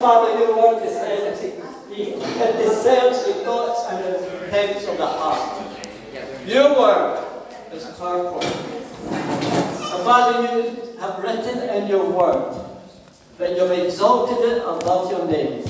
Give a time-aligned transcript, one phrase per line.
[0.00, 1.26] Father, your word is saying
[1.90, 5.76] it discerns the thoughts and the intents of the heart.
[6.46, 7.24] Your word
[7.72, 8.40] is powerful.
[8.40, 12.64] And Father, you have written in your word
[13.38, 15.64] that you've exalted it above your name.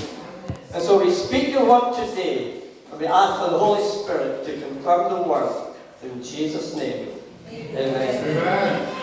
[0.75, 2.61] And so we speak your word today,
[2.91, 5.73] and we ask for the Holy Spirit to confirm the word
[6.03, 7.15] in Jesus' name.
[7.51, 8.37] Amen.
[8.37, 8.95] Amen.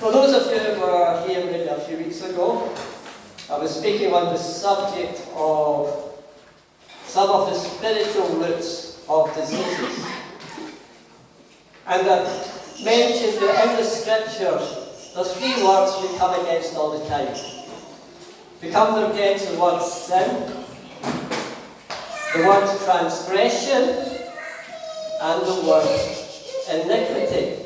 [0.00, 2.74] For those of you who were here maybe a few weeks ago,
[3.48, 6.14] I was speaking on the subject of
[7.04, 10.04] some of the spiritual roots of diseases.
[11.86, 12.24] And I
[12.82, 17.36] mentioned that in the scriptures, there's three words we come against all the time.
[18.60, 20.52] We come against the word sin,
[22.34, 24.18] the word transgression,
[25.22, 25.86] and the word
[26.68, 27.62] iniquity.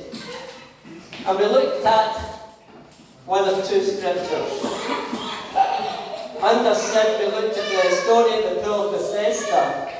[1.26, 2.16] And we looked at
[3.24, 5.19] one of two scriptures.
[6.42, 9.92] Under sin, we looked at the story of the pool of Bethesda.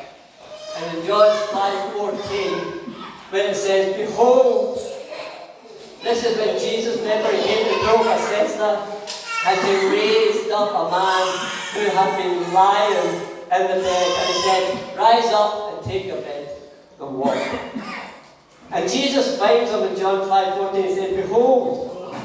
[0.77, 2.94] And in John 5.14,
[3.30, 4.78] when it says, Behold,
[6.02, 9.00] this is when Jesus, he came to the pool of Bethesda,
[9.47, 11.27] and he raised up a man
[11.74, 13.20] who had been lying
[13.52, 14.06] in the bed.
[14.16, 16.56] And he said, Rise up and take your bed
[17.00, 17.36] and walk.
[18.72, 22.16] And Jesus finds him in John 5.14 and said, Behold,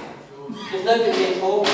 [0.72, 1.66] you've now been made whole.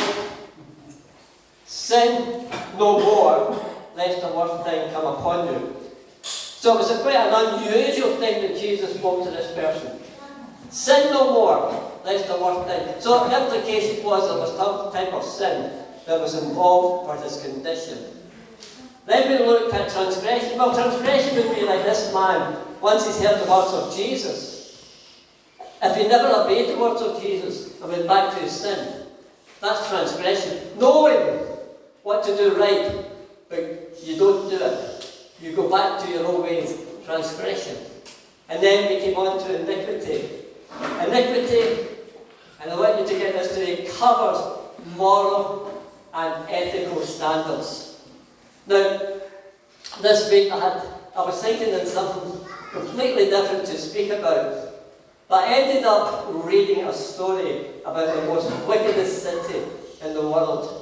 [1.71, 5.73] Sin no more, lest the worst thing come upon you.
[6.21, 9.97] So it was a quite an unusual thing that Jesus spoke to this person.
[10.69, 12.99] Sin no more, lest the worst thing.
[12.99, 15.71] So the implication was there was some type of sin
[16.07, 17.99] that was involved for his condition.
[19.05, 20.57] Then we looked at transgression.
[20.57, 25.07] Well, transgression would be like this man, once he's heard the words of Jesus.
[25.81, 29.07] If he never obeyed the words of Jesus and went back to his sin,
[29.61, 30.77] that's transgression.
[30.77, 31.50] Knowing
[32.03, 33.05] what to do right,
[33.49, 35.31] but you don't do it.
[35.41, 37.77] You go back to your old ways, transgression.
[38.49, 40.29] And then we came on to iniquity.
[41.05, 41.87] Iniquity,
[42.61, 44.59] and I want you to get this today, covers
[44.95, 48.01] moral and ethical standards.
[48.67, 48.99] Now,
[50.01, 50.83] this week I had
[51.15, 52.39] I was thinking of something
[52.71, 54.69] completely different to speak about.
[55.27, 59.63] But I ended up reading a story about the most wickedest city
[60.01, 60.80] in the world.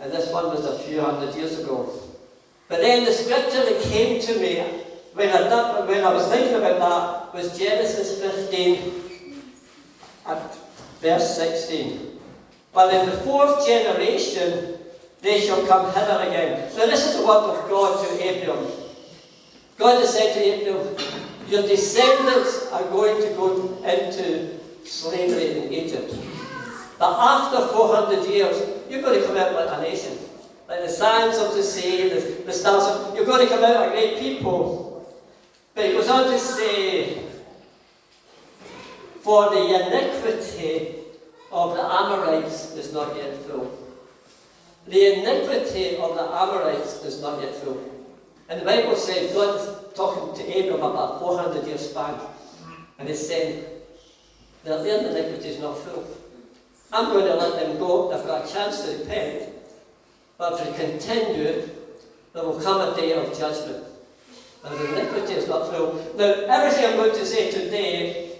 [0.00, 1.92] And this one was a few hundred years ago.
[2.68, 4.60] But then the scripture that came to me
[5.14, 9.02] when I, when I was thinking about that was Genesis 15
[10.26, 10.56] at
[11.00, 12.18] verse 16.
[12.72, 14.78] But in the fourth generation
[15.20, 16.70] they shall come hither again.
[16.76, 18.66] Now this is the word of God to Abram.
[19.78, 20.96] God has said to Abram,
[21.48, 26.14] your descendants are going to go into slavery in Egypt.
[27.04, 30.16] But after 400 years, you're going to come out like a nation.
[30.66, 33.88] Like the sands of the sea, the, the stars of, you're going to come out
[33.88, 35.06] a great people.
[35.74, 37.18] But it goes on to say,
[39.20, 40.94] for the iniquity
[41.52, 43.70] of the Amorites is not yet full.
[44.88, 47.84] The iniquity of the Amorites is not yet full.
[48.48, 52.18] And the Bible says God talking to Abram about 400 years span.
[52.98, 53.62] And he's saying
[54.64, 56.23] that their iniquity is not full.
[56.94, 58.08] I'm going to let them go.
[58.08, 59.50] They've got a chance to repent.
[60.38, 61.68] But if they continue,
[62.32, 63.84] there will come a day of judgment.
[64.64, 65.94] And the iniquity is not full.
[66.16, 68.38] Now, everything I'm going to say today,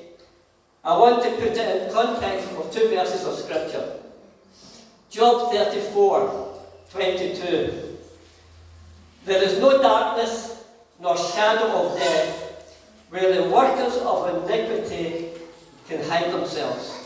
[0.85, 3.99] I want to put it in context of two verses of Scripture.
[5.11, 6.61] Job 34,
[6.91, 7.99] 22.
[9.25, 10.65] There is no darkness
[11.01, 12.41] nor shadow of death
[13.11, 15.31] where the workers of iniquity
[15.89, 17.04] can hide themselves.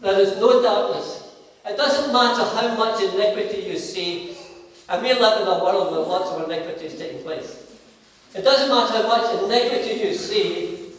[0.00, 1.34] There is no darkness.
[1.66, 4.36] It doesn't matter how much iniquity you see,
[4.88, 7.62] and we live in a world where lots of iniquity is taking place.
[8.34, 10.92] It doesn't matter how much iniquity you see,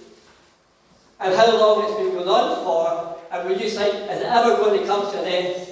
[1.20, 4.58] and how long it's been going on for, and when you think, is it ever
[4.58, 5.68] going to come to an end?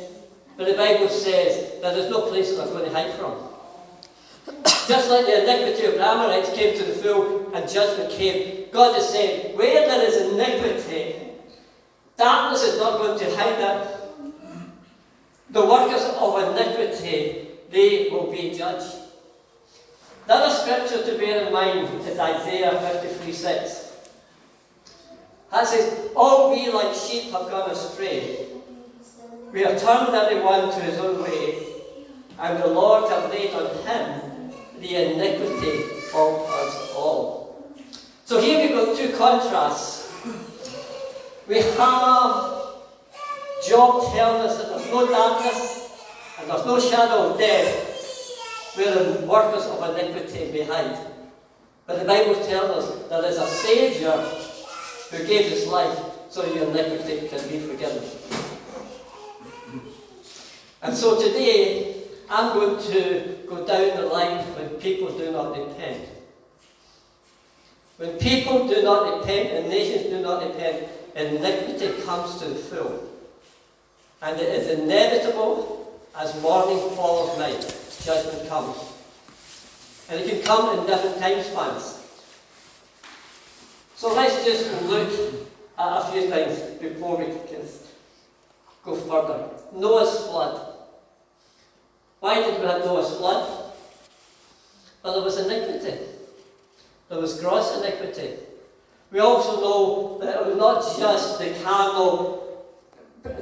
[0.57, 3.33] But the Bible says that there's no place that I'm going to hide from.
[4.87, 8.97] Just like the iniquity of the Amorites came to the full and judgment came, God
[8.97, 11.24] is saying, where there is iniquity,
[12.17, 14.01] darkness is not going to hide that.
[15.49, 18.95] The workers of iniquity, they will be judged.
[20.27, 23.93] The other scripture to bear in mind is Isaiah 53 6.
[25.51, 28.47] That says, All we like sheep have gone astray.
[29.53, 31.63] We have turned everyone to his own way,
[32.39, 34.51] and the Lord hath laid on him
[34.81, 35.83] the iniquity
[36.13, 37.73] of us all.
[38.25, 40.04] So here we've got two contrasts.
[41.47, 42.55] We have
[43.67, 45.75] Job telling us that there's no darkness
[46.39, 50.97] And there's no shadow of death where the workers of iniquity hide.
[51.87, 54.17] But the Bible tells us there is a Saviour
[55.11, 55.97] who gave his life
[56.29, 58.03] so your iniquity can be forgiven.
[60.81, 66.09] And so today, I'm going to go down the line when people do not repent.
[67.97, 73.09] When people do not repent and nations do not repent, iniquity comes to the full.
[74.21, 77.61] And it is inevitable as morning follows night,
[78.03, 78.77] judgment comes.
[80.09, 82.01] And it can come in different time spans.
[83.95, 85.09] So let's just look
[85.77, 87.61] at a few things before we can
[88.83, 89.49] go further.
[89.73, 90.73] Noah's flood.
[92.19, 93.73] Why did we have Noah's flood?
[95.03, 95.97] Well, there was iniquity.
[97.09, 98.37] There was gross iniquity.
[99.11, 102.45] We also know that it was not just the carnal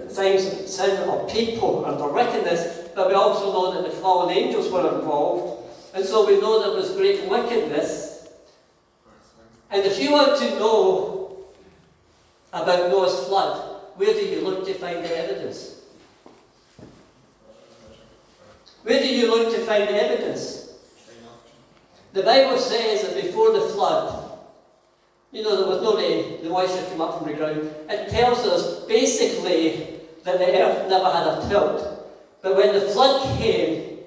[0.09, 4.71] things, sin of people and their wickedness, but we also know that the fallen angels
[4.71, 5.63] were involved.
[5.93, 8.27] And so we know there was great wickedness.
[9.71, 11.45] And if you want to know
[12.51, 15.81] about Noah's flood, where do you look to find the evidence?
[18.83, 20.73] Where do you look to find the evidence?
[22.11, 24.12] The Bible says that before the flood,
[25.33, 27.69] you know, there was no rain, the moisture came up from the ground.
[27.89, 32.07] It tells us basically that the earth never had a tilt.
[32.43, 33.97] But when the flood came,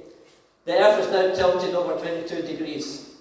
[0.64, 3.16] the earth is now tilted over 22 degrees.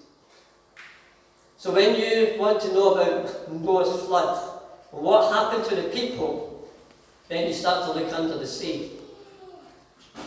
[1.56, 4.60] So when you want to know about Noah's flood,
[4.92, 6.68] what happened to the people,
[7.28, 8.92] then you start to look under the sea.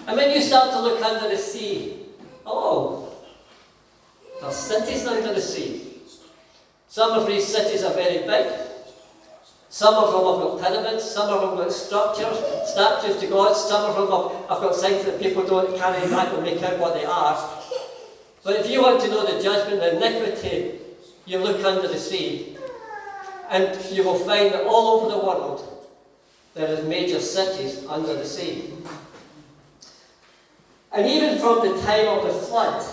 [0.05, 2.07] And when you start to look under the sea,
[2.45, 3.13] oh,
[4.41, 5.88] there's cities under the sea.
[6.89, 8.51] Some of these cities are very big.
[9.69, 12.39] Some of them have got pyramids, some of them have got structures,
[12.71, 16.33] statues to gods, some of them have, have got things that people don't carry back
[16.33, 17.37] and make out what they are.
[18.43, 20.79] But if you want to know the judgment, the iniquity,
[21.27, 22.57] you look under the sea.
[23.51, 25.87] And you will find that all over the world
[26.55, 28.73] there is major cities under the sea.
[30.91, 32.83] And even from the time of the flood,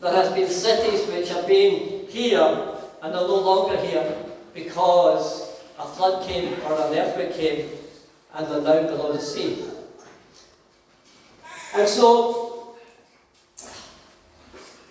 [0.00, 2.68] there has been cities which have been here
[3.02, 4.16] and they're no longer here
[4.54, 7.68] because a flood came or an earthquake came
[8.34, 9.64] and they're now below the sea.
[11.74, 12.76] And so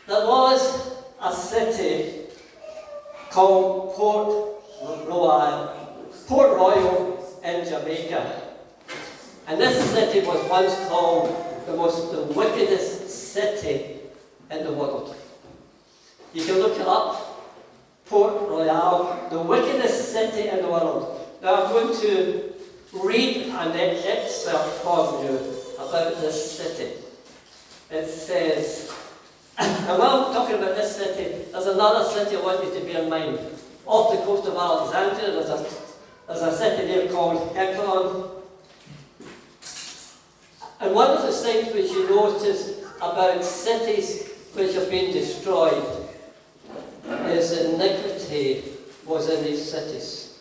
[0.05, 2.25] there was a city
[3.29, 4.61] called Port
[5.07, 8.41] Royal, Port Royal in Jamaica.
[9.47, 14.01] And this city was once called the most the wickedest city
[14.51, 15.15] in the world.
[16.33, 17.29] You can look it up.
[18.07, 21.27] Port Royal, the wickedest city in the world.
[21.41, 22.53] Now I'm going to
[22.91, 25.37] read an excerpt from you
[25.77, 26.93] about this city.
[27.89, 28.91] It says,
[29.57, 33.03] and while I'm talking about this city, there's another city I want you to bear
[33.03, 33.39] in mind.
[33.85, 35.65] Off the coast of Alexandria, there's a,
[36.27, 38.29] there's a city there called Ekron.
[40.79, 46.02] And one of the things which you notice about cities which have been destroyed
[47.33, 48.63] is iniquity
[49.05, 50.39] was in these cities.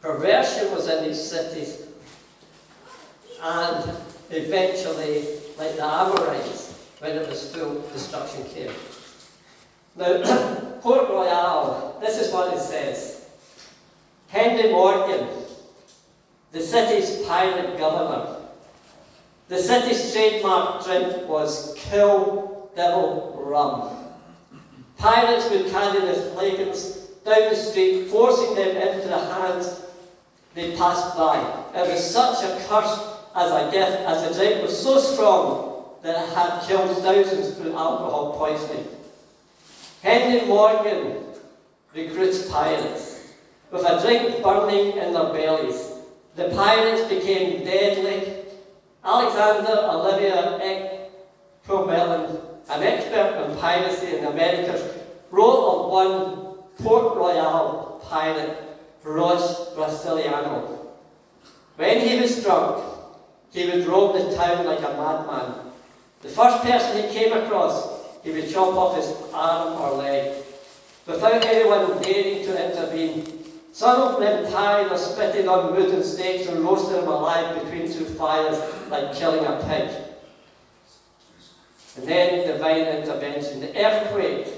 [0.00, 1.86] Perversion was in these cities.
[3.42, 3.96] And
[4.30, 5.24] eventually,
[5.58, 8.72] like the Amorites, when it was full, destruction came.
[9.96, 13.28] Now, Port Royal, this is what it says.
[14.28, 15.26] Henry Morgan,
[16.52, 18.36] the city's pirate governor,
[19.48, 23.97] the city's trademark drink was Kill Devil Rum.
[24.98, 29.82] Pirates would carry the flagons down the street, forcing them into the hands
[30.54, 31.38] they passed by.
[31.74, 32.98] It was such a curse
[33.34, 37.76] as a gift, as the drink was so strong that it had killed thousands through
[37.76, 38.86] alcohol poisoning.
[40.02, 41.22] Henry Morgan
[41.94, 43.34] recruits pirates
[43.70, 45.92] with a drink burning in their bellies.
[46.34, 48.34] The pirates became deadly
[49.04, 51.10] Alexander Olivia Eck
[51.66, 54.82] Probellin, an expert in piracy in the Americas,
[55.30, 56.48] wrote of one
[56.82, 58.56] Port Royal pirate,
[59.04, 60.78] Ross Brasiliano.
[61.76, 62.84] When he was drunk,
[63.52, 65.72] he would roam the town like a madman.
[66.22, 70.44] The first person he came across, he would chop off his arm or leg,
[71.06, 73.44] without anyone daring to intervene.
[73.72, 78.04] Some of them tied or spitting on wooden stakes and roasted them alive between two
[78.04, 78.58] fires
[78.90, 80.07] like killing a pig.
[82.04, 83.60] Then divine intervention.
[83.60, 84.48] The earthquake,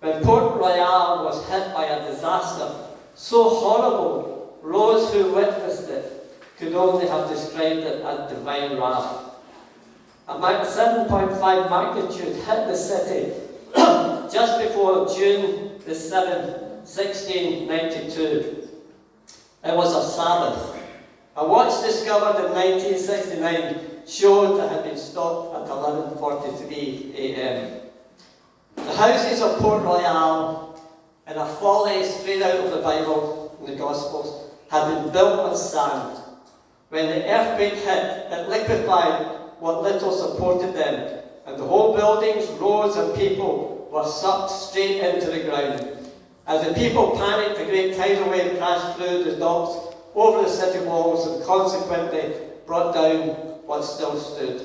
[0.00, 2.74] when Port Royal was hit by a disaster
[3.14, 9.34] so horrible, those who witnessed it could only have described it as divine wrath.
[10.28, 13.32] a 7.5 magnitude hit the city
[14.32, 18.68] just before June the 7th, 1692.
[19.64, 20.76] It was a Sabbath.
[21.36, 27.80] A watch discovered in 1969 showed it had been stopped at 11.43 a.m.
[28.76, 30.80] The houses of Port Royal,
[31.26, 35.56] in a folly straight out of the Bible and the Gospels, had been built on
[35.56, 36.18] sand.
[36.88, 42.96] When the earthquake hit, it liquefied what little supported them, and the whole buildings, roads,
[42.96, 45.98] and people were sucked straight into the ground.
[46.46, 50.84] As the people panicked, the great tidal wave crashed through the docks, over the city
[50.84, 52.34] walls, and consequently
[52.66, 54.60] brought down what still stood.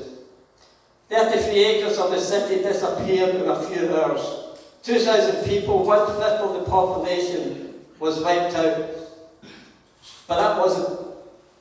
[1.09, 4.57] 33 acres of the city disappeared in a few hours.
[4.83, 8.89] 2,000 people, one fifth of the population, was wiped out.
[10.27, 11.07] But that wasn't,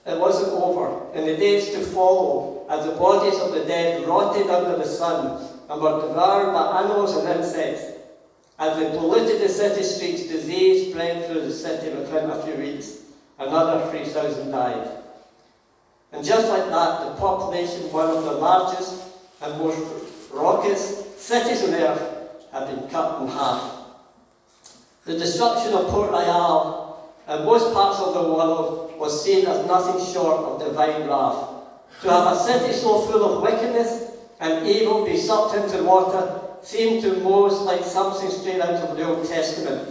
[0.07, 1.13] it wasn't over.
[1.15, 5.49] In the days to follow, as the bodies of the dead rotted under the sun
[5.71, 7.85] and were devoured by animals and insects,
[8.59, 13.03] as they polluted the city streets, disease spread through the city within a few weeks.
[13.39, 15.03] Another 3,000 died.
[16.13, 19.03] And just like that, the population, one of the largest
[19.43, 19.81] and most
[20.33, 22.17] raucous cities on earth,
[22.53, 23.77] had been cut in half.
[25.05, 30.05] The destruction of Port Royal and most parts of the world was seen as nothing
[30.13, 31.49] short of divine wrath.
[32.03, 37.03] To have a city so full of wickedness and evil be sucked into water seemed
[37.03, 39.89] to most like something straight out of the Old Testament.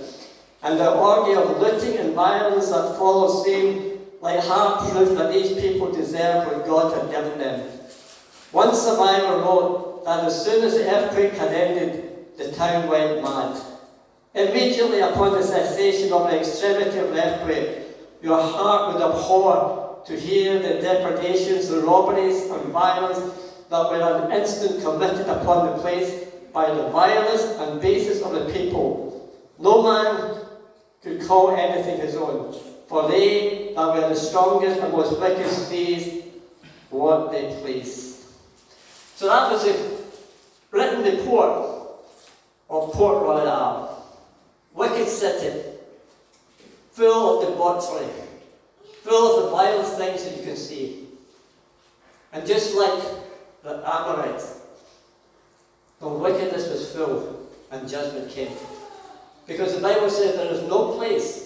[0.64, 5.54] And the orgy of looting and violence that followed seemed like hard proof that these
[5.60, 7.70] people deserved what God had given them.
[8.52, 13.62] One survivor wrote that as soon as the earthquake had ended, the town went mad.
[14.34, 17.88] Immediately upon the cessation of the extremity of the earthquake,
[18.22, 23.20] your heart would abhor to hear the depredations, the robberies, and violence
[23.70, 28.54] that were an instant committed upon the place by the vilest and basis of the
[28.54, 29.34] people.
[29.58, 30.46] No man
[31.02, 32.56] could call anything his own,
[32.96, 36.24] for they that were the strongest and most wicked seized
[36.90, 38.24] what they pleased.
[39.18, 39.98] So that was a
[40.72, 42.00] written report
[42.70, 44.02] of Port Royal,
[44.74, 45.62] wicked city,
[46.94, 48.08] full of debauchery,
[49.04, 51.08] full of the vilest things that you can see.
[52.32, 53.04] And just like
[53.62, 54.62] the Amorites,
[56.00, 58.56] the wickedness was full and judgment came.
[59.48, 61.45] Because the Bible says there is no place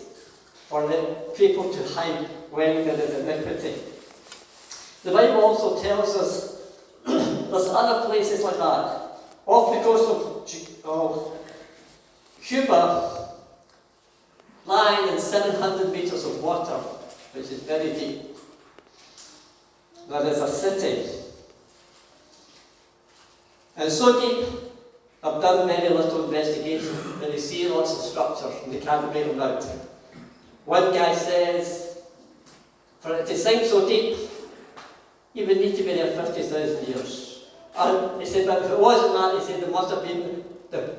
[0.70, 3.82] for the people to hide when there is iniquity.
[5.04, 6.74] The Bible also tells us
[7.06, 9.02] there's other places like that.
[9.46, 11.38] Off the coast of, of
[12.44, 13.30] Cuba,
[14.66, 16.78] lying in 700 meters of water,
[17.34, 18.22] which is very deep,
[20.08, 21.20] there is a city
[23.80, 24.46] and so deep,
[25.24, 29.26] I've done very little investigation, and they see lots of structures, and they can't make
[29.26, 29.66] them out.
[30.66, 32.02] One guy says,
[33.00, 34.18] for it to sink so deep,
[35.34, 37.46] you would need to be there 50,000 years.
[37.78, 40.96] And he said, but if it wasn't that, he said there must have been the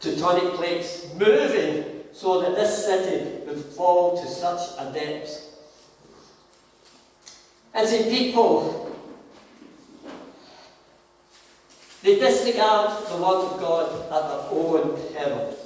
[0.00, 5.50] tectonic plates moving so that this city would fall to such a depth.
[7.74, 8.84] And see, people
[12.04, 15.56] They disregard the word of God at their own peril.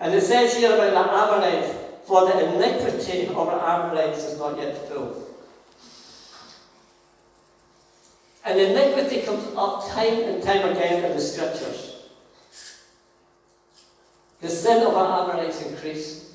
[0.00, 1.76] And it says here about the Amorites,
[2.06, 5.26] for the iniquity of the Amorites is not yet full.
[8.44, 12.06] And iniquity comes up time and time again in the scriptures.
[14.40, 16.32] The sin of our Amorites increased.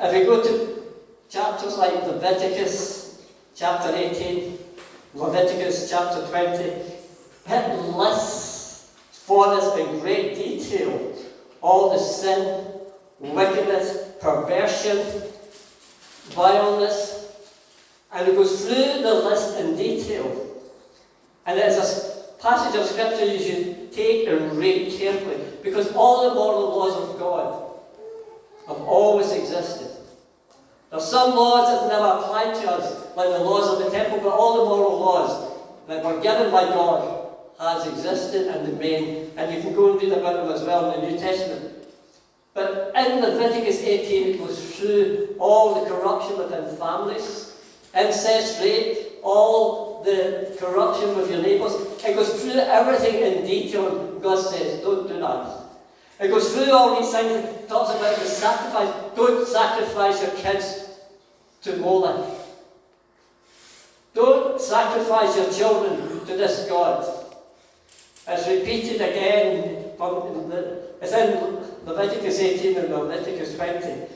[0.00, 0.82] If we go to
[1.28, 3.26] chapters like Leviticus
[3.56, 4.56] chapter 18,
[5.14, 6.62] Leviticus chapter 20,
[7.48, 11.11] it lists for us in great detail
[11.62, 12.64] all the sin,
[13.20, 14.98] wickedness, perversion,
[16.30, 17.32] vileness,
[18.12, 20.60] and it goes through the list in detail.
[21.46, 26.34] And it's a passage of scripture you should take and read carefully because all the
[26.34, 27.70] moral laws of God
[28.68, 29.88] have always existed.
[30.92, 34.28] Are some laws that never applied to us, like the laws of the temple, but
[34.28, 37.28] all the moral laws that were given by God
[37.58, 41.00] has existed and remain, and you can go and read about them as well in
[41.00, 41.86] the New Testament.
[42.54, 47.56] But in Leviticus 18, it goes through all the corruption within families,
[47.96, 51.72] incest, rape, all the corruption with your neighbours.
[52.04, 55.62] It goes through everything in detail, God says, don't do that.
[56.20, 58.92] It goes through all these things, it talks about the sacrifice.
[59.16, 60.88] Don't sacrifice your kids
[61.62, 62.38] to Moloch.
[64.14, 67.21] Don't sacrifice your children to this God.
[68.26, 69.82] It's repeated again
[71.00, 73.86] it's in Leviticus 18 and Leviticus 20.
[73.86, 74.10] It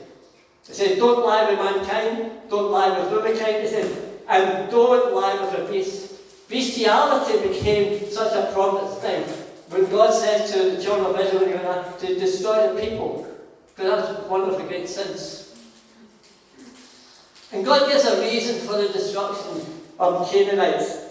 [0.63, 3.57] says, Don't lie with mankind, don't lie with womankind.
[3.57, 3.97] It says,
[4.27, 6.13] and don't lie with the beast.
[6.49, 9.23] Bestiality became such a prominent thing
[9.69, 13.27] when God said to the children of Israel to destroy the people,
[13.75, 15.55] because that's one of the great sins.
[17.51, 19.61] And God gives a reason for the destruction
[19.99, 21.05] of Canaanites.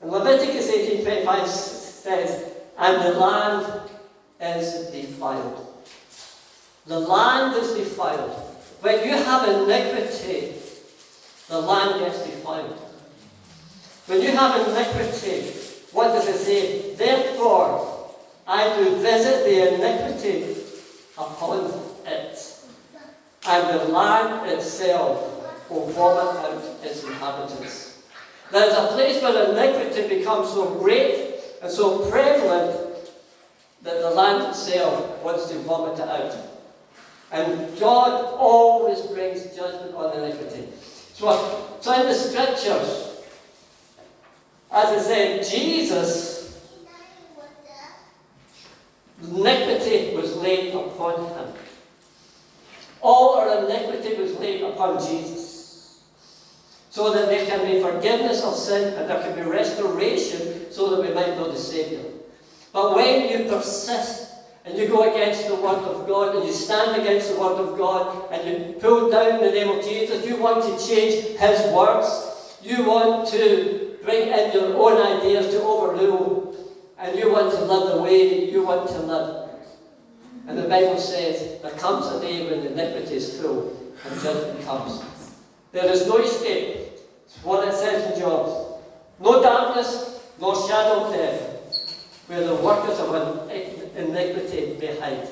[0.00, 1.77] In Leviticus 18:25
[2.08, 3.90] says, And the land
[4.40, 5.66] is defiled.
[6.86, 8.30] The land is defiled.
[8.80, 10.54] When you have iniquity,
[11.48, 12.78] the land gets defiled.
[14.06, 15.52] When you have iniquity,
[15.92, 16.94] what does it say?
[16.94, 18.14] Therefore,
[18.46, 20.56] I do visit the iniquity
[21.18, 21.70] upon
[22.06, 22.54] it,
[23.46, 28.02] and the land itself will vomit out its inhabitants.
[28.50, 31.27] There is a place where iniquity becomes so great
[31.62, 32.88] and so prevalent
[33.82, 36.36] that the land itself wants to vomit it out.
[37.30, 40.68] And God always brings judgment on iniquity.
[41.12, 43.22] So, so in the scriptures,
[44.70, 46.38] as I said, Jesus,
[49.22, 51.52] iniquity was laid upon him.
[53.00, 55.47] All our iniquity was laid upon Jesus.
[56.90, 61.06] So that there can be forgiveness of sin and there can be restoration so that
[61.06, 62.02] we might know the Saviour.
[62.72, 64.32] But when you persist
[64.64, 67.78] and you go against the Word of God and you stand against the Word of
[67.78, 72.56] God and you pull down the name of Jesus, you want to change His words,
[72.62, 76.56] you want to bring in your own ideas to overrule,
[76.98, 79.50] and you want to live the way you want to live.
[80.46, 85.02] And the Bible says there comes a day when iniquity is full and judgment comes.
[85.72, 86.76] There is no escape.
[87.24, 88.80] It's what it says in Job.
[89.20, 93.50] No darkness, no shadow of death, where the workers of
[93.96, 95.28] iniquity may hide.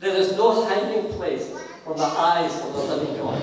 [0.00, 1.50] There is no hiding place
[1.84, 3.42] from the eyes of the living God.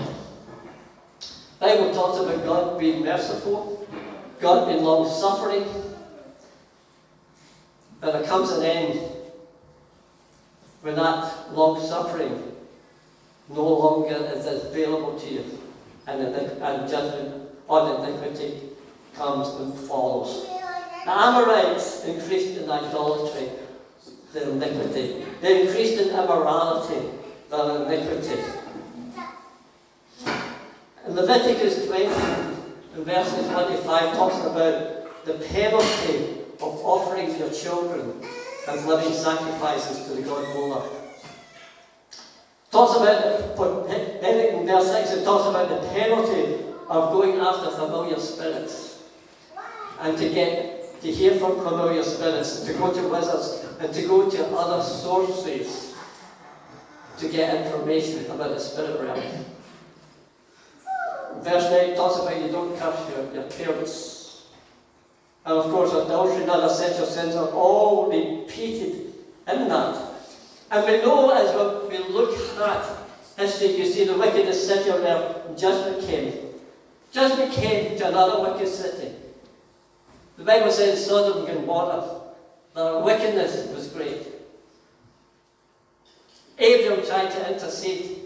[1.59, 3.81] The Bible talks about God being merciful
[4.41, 5.65] God being long suffering.
[8.01, 8.99] But there comes an end
[10.81, 12.51] when that long suffering
[13.47, 15.59] no longer is available to you,
[16.19, 18.61] and, and judgment on iniquity
[19.15, 20.47] comes and follows.
[21.05, 23.49] The Amorites increased in idolatry,
[24.33, 25.25] their iniquity.
[25.41, 27.09] They increased in immorality,
[27.49, 28.41] their iniquity.
[31.07, 38.21] In Leviticus 20, in verses 25 talks about the penalty of offering your children
[38.67, 41.00] as living sacrifices to the god Moloch.
[42.71, 43.57] Talks about,
[44.21, 49.03] then in verse 6, it talks about the penalty of going after familiar spirits
[49.99, 54.29] and to get to hear from familiar spirits, to go to wizards, and to go
[54.29, 55.95] to other sources
[57.17, 59.45] to get information about the spirit realm.
[61.41, 64.45] Verse 9 talks about you don't curse your, your parents.
[65.45, 69.13] And of course, adultery and other sexual sins are all repeated
[69.51, 70.10] in that.
[70.71, 71.53] And we know as
[71.89, 72.85] we look at
[73.37, 76.33] history, you see the wickedest city on earth, judgment came.
[77.11, 79.11] Judgment came to another wicked city.
[80.37, 82.21] The Bible says Sodom and Gomorrah,
[82.73, 84.27] their wickedness was great.
[86.57, 88.17] Abraham tried to intercede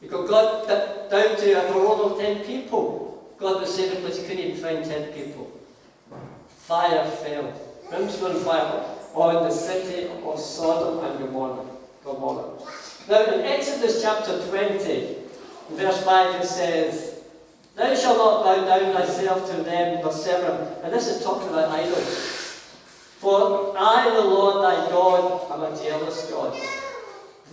[0.00, 0.68] because God,
[1.10, 4.84] down to a world of ten people, God was saving because he couldn't even find
[4.84, 5.50] ten people.
[6.48, 7.52] Fire fell,
[7.88, 8.84] brimstone fire,
[9.14, 11.64] on the city of Sodom and Gomorrah.
[13.08, 15.16] Now in Exodus chapter 20,
[15.70, 17.22] verse 5 it says,
[17.76, 20.84] Thou shalt not bow down thyself to them serve them.
[20.84, 22.30] And this is talking about idols.
[23.18, 26.54] For I, the Lord thy God, am a jealous God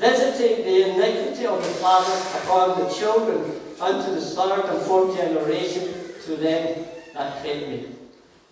[0.02, 3.40] visiting the iniquity of the fathers upon the children
[3.80, 5.94] unto the third and fourth generation
[6.26, 7.88] to them that hate me.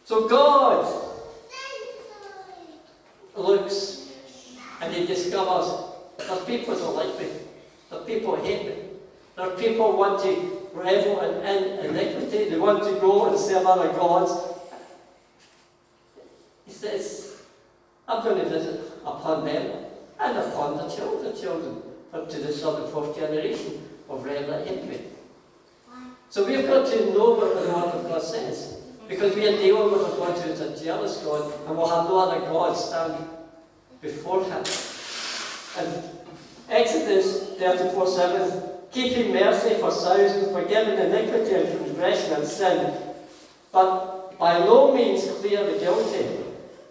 [0.05, 1.08] So God
[3.39, 4.11] looks
[4.81, 7.27] and he discovers there's people who like me,
[7.89, 8.83] there's people hate me,
[9.35, 13.89] there's people want to revel in, in iniquity, they want to go and serve other
[13.93, 14.31] gods.
[16.65, 17.41] He says,
[18.07, 19.85] I'm going to visit upon them
[20.19, 21.81] and upon the children, children,
[22.13, 25.01] up to the third and fourth generation of regular Hindley.
[26.29, 28.78] So we've got to know what the Word of God says.
[29.09, 32.07] Because we are dealing with a God who is a jealous God and will have
[32.07, 33.27] no other God stand
[34.01, 34.63] before him.
[35.77, 36.03] And
[36.69, 42.93] Exodus 34 7 keeping mercy for thousands, forgiving iniquity and transgression and sin,
[43.71, 46.43] but by no means clear the guilty,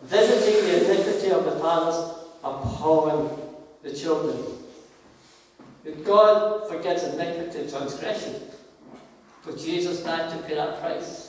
[0.02, 3.40] visiting the iniquity of the fathers upon
[3.82, 4.44] the children.
[5.84, 8.34] But God forgets iniquity and transgression,
[9.42, 11.27] for Jesus died to pay that price.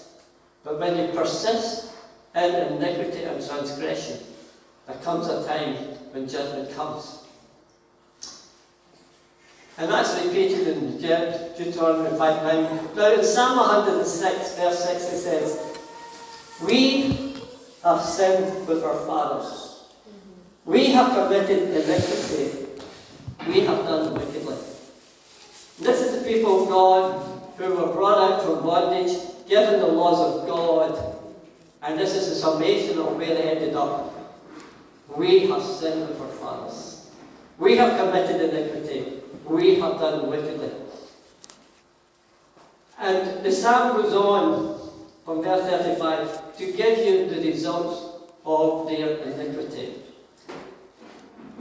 [0.63, 1.91] But when you persist
[2.35, 4.19] in iniquity and transgression,
[4.87, 5.75] there comes a time
[6.11, 7.19] when judgment comes.
[9.77, 12.95] And that's repeated in Deuteronomy 5 9.
[12.95, 15.77] Now in Psalm 106, verse 6, it says,
[16.65, 17.35] We
[17.83, 19.85] have sinned with our fathers.
[20.65, 22.67] We have committed iniquity.
[23.47, 24.57] We have done wickedly.
[25.79, 29.17] This is the people of God who were brought out from bondage,
[29.49, 31.17] given the laws of God.
[31.81, 34.13] And this is the summation of where they ended up.
[35.15, 37.09] We have sinned with our fathers.
[37.57, 40.69] We have committed iniquity we have done wickedly.
[42.99, 44.79] And the psalm goes on
[45.25, 49.95] from verse 35 to give you the results of their iniquity.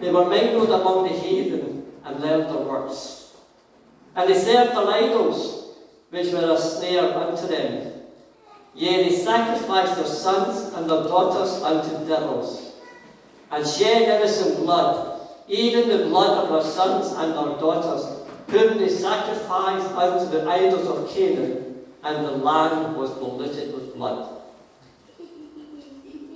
[0.00, 3.36] They were mingled among the heathen and learned their works.
[4.14, 5.57] And they served their idols,
[6.10, 7.92] which were a snare unto them.
[8.74, 12.72] Yea, they sacrificed their sons and their daughters unto devils,
[13.50, 15.18] and shed innocent blood
[15.48, 18.04] even the blood of our sons and our daughters,
[18.48, 24.34] whom they sacrificed unto the idols of Canaan, and the land was polluted with blood.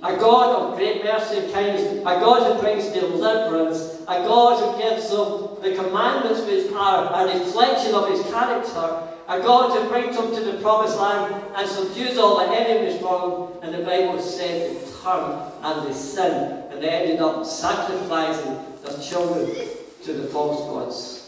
[0.01, 4.81] A God of great mercy and kindness, a God who brings deliverance, a God who
[4.81, 10.17] gives them the commandments which are a reflection of his character, a God who brings
[10.17, 13.63] them to the promised land and subdues all the enemies for them.
[13.63, 18.97] And the Bible said they turned and they sinned and they ended up sacrificing their
[19.01, 19.55] children
[20.03, 21.19] to the false gods.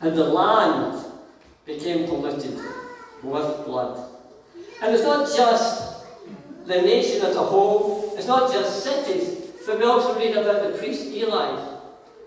[0.00, 1.04] And the land
[1.64, 2.58] became polluted
[3.22, 4.10] with blood.
[4.82, 6.04] And it's not just
[6.66, 10.78] the nation as a whole, it's not just cities, but we also read about the
[10.78, 11.76] priest Eli.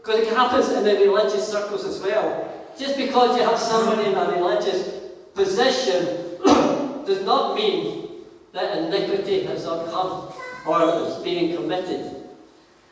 [0.02, 2.61] Because it happens in the religious circles as well.
[2.78, 5.02] Just because you have somebody in a religious
[5.34, 6.38] position
[7.06, 8.10] does not mean
[8.54, 10.34] that iniquity has not come
[10.66, 12.16] or is being committed.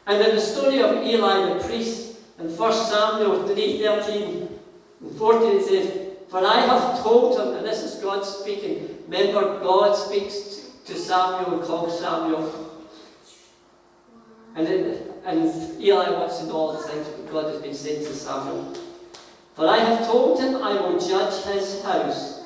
[0.08, 4.60] And in the story of Eli the priest, in 1 Samuel 3 13
[5.02, 8.98] and 14, it says, For I have told him, and this is God speaking.
[9.08, 12.66] Remember, God speaks to Samuel and calls Samuel.
[14.56, 18.06] And, it, and Eli wants to know all the things that God has been saying
[18.06, 18.74] to Samuel.
[19.60, 22.44] For I have told him I will judge his house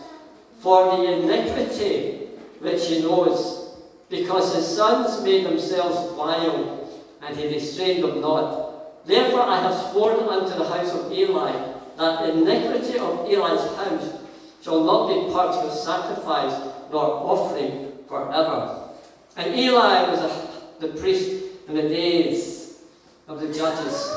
[0.62, 3.78] for the iniquity which he knows,
[4.10, 6.90] because his sons made themselves vile
[7.22, 9.06] and he restrained them not.
[9.06, 11.52] Therefore I have sworn unto the house of Eli
[11.98, 14.20] that the iniquity of Eli's house
[14.64, 18.90] shall not be purged with sacrifice nor offering forever.
[19.38, 20.48] And Eli was a,
[20.80, 22.80] the priest in the days
[23.28, 24.12] of the judges.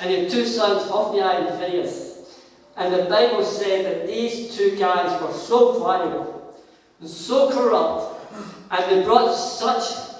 [0.00, 2.09] And he had two sons, Hophni and Phinehas.
[2.80, 6.56] And the Bible said that these two guys were so vile
[6.98, 8.34] and so corrupt,
[8.70, 10.16] and they brought such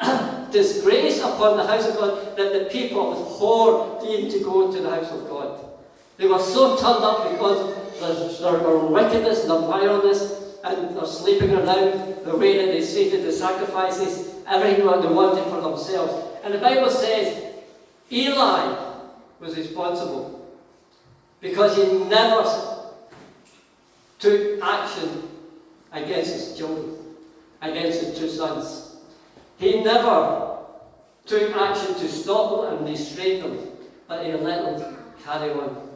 [0.52, 4.88] disgrace upon the house of God that the people abhorred even to go to the
[4.88, 5.66] house of God.
[6.16, 11.52] They were so turned up because of their wickedness and their vileness and their sleeping
[11.52, 16.40] around, the way that they treated the sacrifices, everything that they wanted for themselves.
[16.42, 17.52] And the Bible says
[18.10, 18.78] Eli
[19.40, 20.41] was responsible
[21.42, 22.44] because he never
[24.18, 25.28] took action
[25.92, 26.96] against his children,
[27.60, 28.96] against his two sons.
[29.58, 30.58] He never
[31.26, 33.58] took action to stop them and restrain them,
[34.06, 35.88] but he let them carry on.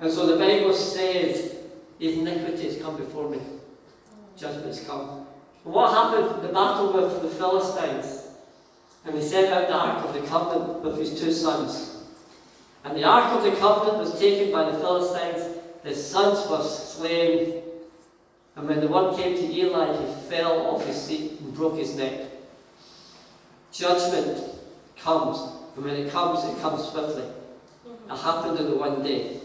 [0.00, 1.56] And so the Bible says,
[2.00, 3.40] has come before me.
[4.36, 5.26] Judgment has come.
[5.64, 6.42] And what happened?
[6.42, 8.28] The battle with the Philistines.
[9.04, 11.99] And he sent out the Ark of the Covenant with his two sons.
[12.84, 15.58] And the Ark of the Covenant was taken by the Philistines.
[15.84, 17.62] His sons were slain.
[18.56, 21.94] And when the word came to Eli, he fell off his seat and broke his
[21.96, 22.26] neck.
[23.72, 24.42] Judgment
[24.98, 25.38] comes,
[25.76, 27.24] and when it comes, it comes swiftly.
[28.10, 29.40] It happened in the one day.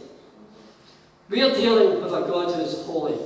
[1.29, 3.17] We are dealing with a God who is holy.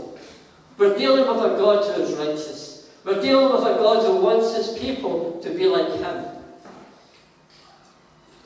[0.77, 2.89] We're dealing with a God who is righteous.
[3.03, 6.25] We're dealing with a God who wants his people to be like him.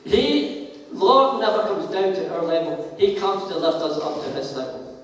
[0.04, 2.94] He, Lord, never comes down to our level.
[2.98, 5.02] He comes to lift us up to his level.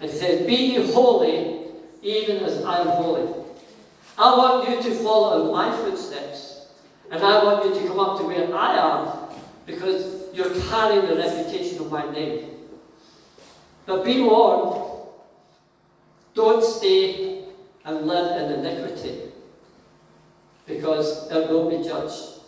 [0.00, 1.68] And he says, Be ye holy,
[2.02, 3.32] even as I am holy.
[4.18, 6.68] I want you to follow in my footsteps.
[7.10, 11.16] And I want you to come up to where I am because you're carrying the
[11.16, 12.50] reputation of my name.
[13.84, 14.86] But be warned
[16.36, 17.44] don't stay
[17.86, 19.20] and live in iniquity,
[20.66, 22.42] because it will be judged.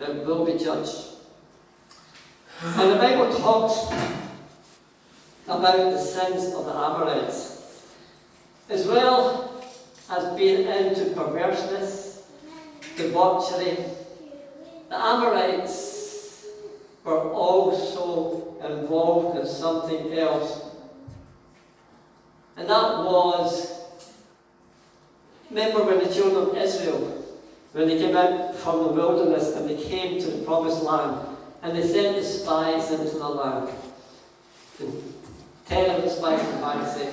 [0.00, 1.15] It will be judged.
[2.62, 3.94] And the Bible talks
[5.46, 7.82] about the sins of the Amorites,
[8.70, 9.62] as well
[10.10, 12.24] as being into perverseness,
[12.96, 13.76] debauchery.
[14.88, 16.46] The Amorites
[17.04, 20.70] were also involved in something else,
[22.56, 23.76] and that was
[25.50, 27.22] remember when the children of Israel,
[27.72, 31.35] when they came out from the wilderness and they came to the promised land,
[31.66, 33.68] and they sent the spies into the land.
[34.78, 35.14] And
[35.66, 37.12] ten of the spies came back and said,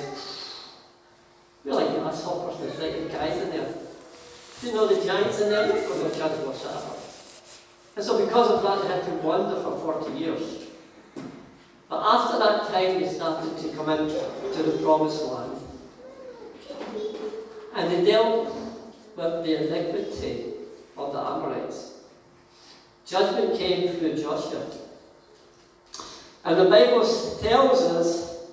[1.66, 3.74] We're like grasshoppers, there's like guys in there.
[4.62, 5.76] Do you know the giants in there?
[5.76, 7.00] You've got no chance of what's happening.
[7.96, 10.68] And so because of that, they had to wander for 40 years.
[11.90, 15.58] But after that time, they started to come into the promised land.
[17.76, 18.56] And they dealt
[19.16, 20.54] with the iniquity
[20.96, 21.93] of the Amorites.
[23.06, 24.66] Judgment came through Joshua.
[26.46, 27.02] And the Bible
[27.42, 28.48] tells us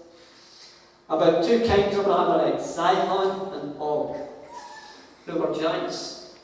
[1.09, 4.17] about two kinds of Amorites, Sihon and Og,
[5.27, 6.37] who were giants.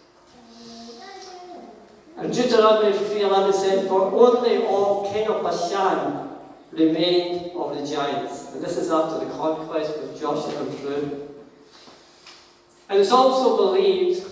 [2.16, 6.30] And Deuteronomy 3.11 said, For only Og, king of Bashan,
[6.72, 8.52] remained of the giants.
[8.52, 11.28] And this is after the conquest with Joshua and through.
[12.88, 14.24] And it's also believed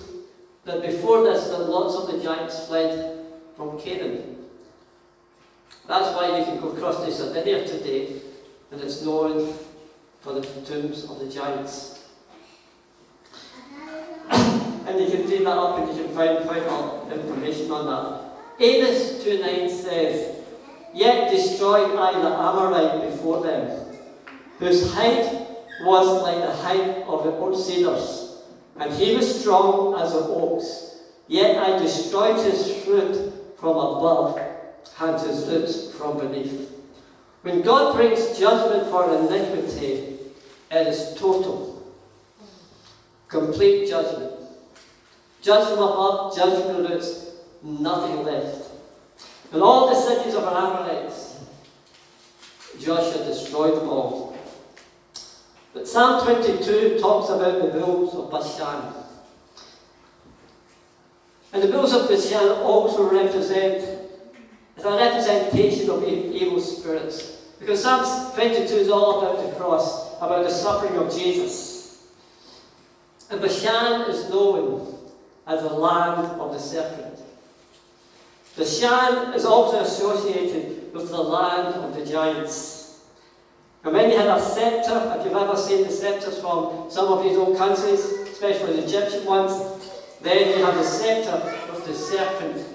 [0.65, 3.14] that before this, that lots of the giants fled
[3.57, 4.37] from Canaan.
[5.87, 8.17] That's why you can go across to Sardinia today,
[8.71, 9.55] and it's known
[10.21, 12.09] for the tombs of the giants.
[14.87, 17.71] and you can dig that up and you can find quite a lot of information
[17.71, 18.31] on that.
[18.61, 20.37] Amos 2.9 says,
[20.95, 23.97] Yet destroyed I the Amorite before them,
[24.59, 25.49] whose height
[25.83, 28.43] was like the height of the oak cedars,
[28.79, 31.01] and he was strong as the oaks.
[31.27, 33.34] Yet I destroyed his fruit
[33.65, 34.39] from above,
[35.01, 36.71] and his roots from beneath.
[37.41, 40.19] When God brings judgment for iniquity,
[40.71, 41.83] it is total,
[43.27, 44.35] complete judgment.
[45.41, 47.31] Judge from above, judge from the roots,
[47.63, 48.71] nothing left.
[49.51, 50.51] And all the cities of the
[52.79, 54.37] Joshua destroyed them all.
[55.73, 59.04] But Psalm 22 talks about the bulls of Bashan.
[61.55, 63.89] And the bulls of Bashan also represent,
[64.77, 67.43] it's a representation of evil spirits.
[67.61, 72.09] Because Psalm 22 is all about the cross, about the suffering of Jesus.
[73.31, 74.99] And Bashan is known
[75.47, 77.21] as the land of the serpent.
[78.57, 83.05] Bashan is also associated with the land of the giants.
[83.85, 87.23] And when you had a sceptre, if you've ever seen the sceptres from some of
[87.23, 89.74] these old countries, especially the Egyptian ones,
[90.25, 92.67] then you have the sceptre of the serpent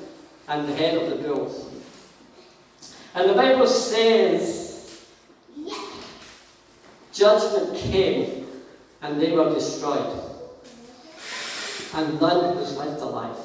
[0.47, 1.71] and the head of the bull.
[3.15, 5.03] And the Bible says
[7.11, 8.47] judgment came
[9.01, 10.25] and they were destroyed.
[11.95, 13.35] And none was left alive.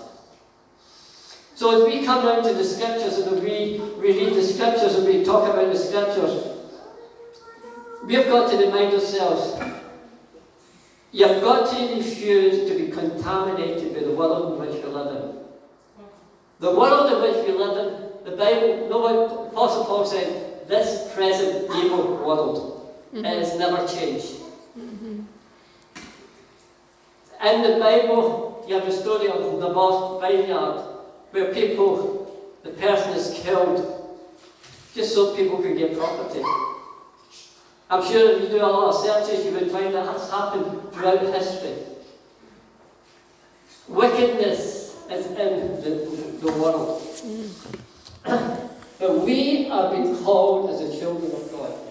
[1.55, 5.07] So as we come down to the scriptures and we, we read the scriptures and
[5.07, 6.47] we talk about the scriptures,
[8.05, 9.59] we've got to remind ourselves
[11.15, 15.39] you've got to refuse to be contaminated by the world in which we live in.
[16.59, 21.15] The world in which we live in, the Bible, no one, Apostle Paul said, this
[21.15, 23.25] present evil world, mm-hmm.
[23.25, 24.35] has never changed.
[24.77, 25.21] Mm-hmm.
[27.47, 30.83] In the Bible, you have the story of the Naboth vineyard
[31.31, 34.19] where people, the person is killed
[34.95, 36.43] just so people can get property.
[37.91, 40.93] I'm sure if you do a lot of searches, you would find that has happened
[40.93, 41.77] throughout history.
[43.89, 45.35] Wickedness is in
[45.83, 47.03] the, the world.
[48.99, 51.85] but we have been called as the children of God.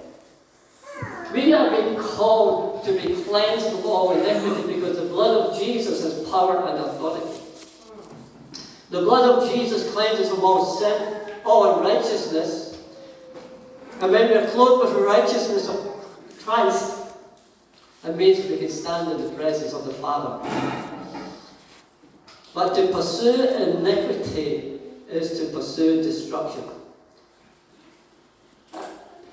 [1.34, 6.04] We have been called to be cleansed from all iniquity because the blood of Jesus
[6.04, 7.40] has power and authority.
[8.90, 12.63] The blood of Jesus cleanses from all sin, all unrighteousness.
[14.04, 15.78] And when we are clothed with the righteousness of
[16.44, 17.06] Christ,
[18.04, 20.46] it means we can stand in the presence of the Father.
[22.54, 26.66] But to pursue iniquity is to pursue destruction.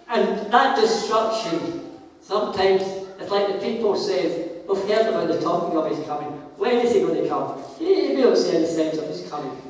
[0.08, 2.82] And that destruction, sometimes,
[3.18, 6.28] it's like the people say, we've heard about the talking of his coming.
[6.58, 7.60] When is he going to come?
[7.80, 9.60] We don't see any sense of his coming.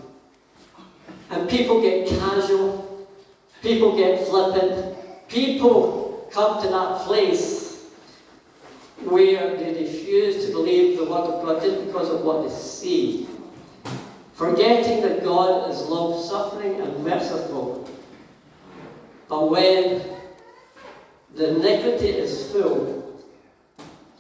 [1.31, 3.07] And people get casual,
[3.63, 4.90] people get flippant,
[5.31, 7.87] people come to that place
[9.05, 13.27] where they refuse to believe the word of God just because of what they see,
[14.35, 17.89] forgetting that God is love, suffering and merciful.
[19.29, 20.03] But when
[21.35, 23.23] the iniquity is full,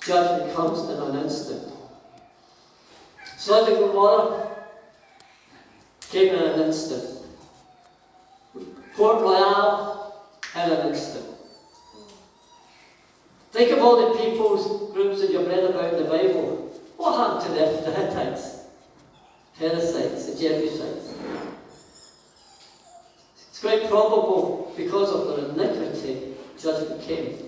[0.00, 1.72] judgment comes in an instant.
[3.36, 4.50] Sodom and Gomorrah
[6.10, 7.26] came in an instant.
[8.94, 9.99] Port Royal
[10.54, 11.26] an instant.
[13.52, 16.72] Think of all the people's groups that you've read about in the Bible.
[16.96, 17.84] What happened to them?
[17.84, 18.58] The Hittites,
[19.58, 21.14] Perizzites, the Jebusites.
[23.48, 27.38] It's quite probable because of their iniquity, judgment came.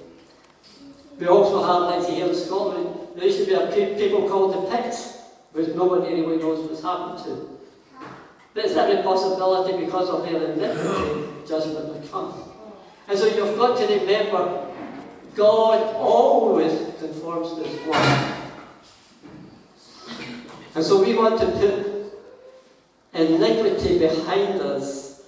[1.18, 4.54] We also have, like here in Scotland, there used to be a pe- people called
[4.54, 5.18] the Picts,
[5.52, 7.58] which nobody really knows what's happened to.
[8.54, 12.51] But it's every possibility because of their iniquity, judgment will come.
[13.12, 14.68] And so you've got to remember,
[15.35, 17.79] God always conforms to His.
[20.75, 22.22] And so we want to put
[23.12, 25.25] iniquity behind us.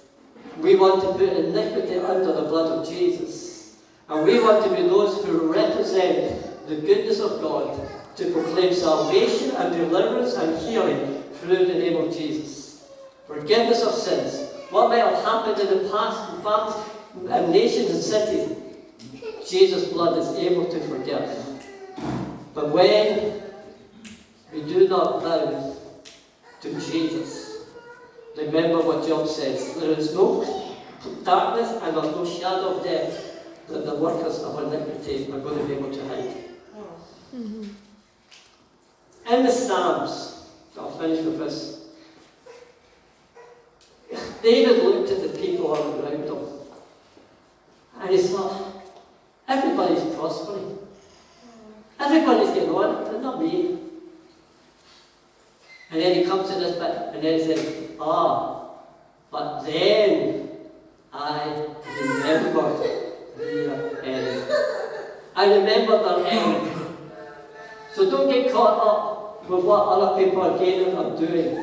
[0.57, 3.77] We want to put iniquity under the blood of Jesus.
[4.09, 7.79] And we want to be those who represent the goodness of God
[8.15, 12.89] to proclaim salvation and deliverance and healing through the name of Jesus.
[13.27, 14.49] Forgiveness of sins.
[14.71, 16.94] What might have happened in the past in families
[17.29, 18.57] and nations and cities,
[19.47, 21.29] Jesus' blood is able to forgive.
[22.53, 23.41] But when
[24.53, 25.75] we do not bow
[26.61, 27.65] to Jesus,
[28.37, 30.43] remember what Job says there is no
[31.23, 35.65] darkness and there's no shadow of death that the workers of iniquity are going to
[35.65, 36.35] be able to hide.
[37.35, 37.63] Mm-hmm.
[39.33, 40.47] In the Psalms,
[40.77, 41.81] I'll finish with this.
[44.41, 46.54] David looked at the people around him
[47.99, 48.83] and he thought,
[49.47, 50.77] everybody's prospering.
[51.99, 53.79] Everybody's getting on, but not me.
[55.91, 58.69] And then he comes to this bit and then he says, Ah,
[59.31, 60.49] but then
[61.13, 61.67] I
[62.01, 62.79] remembered
[63.37, 64.51] their end.
[65.35, 66.71] I remember their end.
[67.93, 71.55] So don't get caught up with what other people are gaining or doing.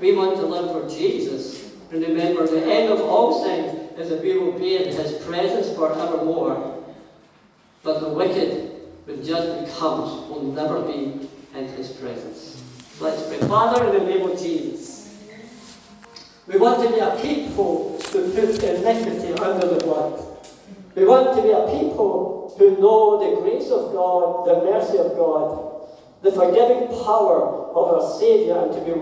[0.00, 1.72] We want to live for Jesus.
[1.90, 5.74] And remember, the end of all things is that we will be in His presence
[5.74, 6.84] forevermore.
[7.82, 8.72] But the wicked,
[9.04, 12.62] when judgment comes, will never be in His presence.
[13.00, 13.38] Let's pray.
[13.48, 15.14] Father, in the name of Jesus,
[16.46, 20.22] we want to be a people who put iniquity under the blood.
[20.94, 25.16] We want to be a people who know the grace of God, the mercy of
[25.16, 25.88] God,
[26.22, 28.98] the forgiving power of our Saviour, and to be